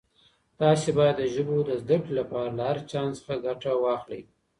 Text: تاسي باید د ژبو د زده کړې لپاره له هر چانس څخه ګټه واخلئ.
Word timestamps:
تاسي 0.59 0.89
باید 0.99 1.15
د 1.19 1.23
ژبو 1.33 1.57
د 1.65 1.71
زده 1.81 1.97
کړې 2.01 2.13
لپاره 2.19 2.49
له 2.57 2.63
هر 2.69 2.77
چانس 2.91 3.15
څخه 3.19 3.35
ګټه 3.45 3.71
واخلئ. 3.83 4.21